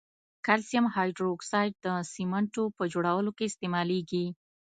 کلسیم 0.45 0.85
هایدروکساید 0.95 1.73
د 1.85 1.87
سمنټو 2.13 2.63
په 2.77 2.83
جوړولو 2.93 3.31
کې 3.37 3.43
استعمالیږي. 3.47 4.25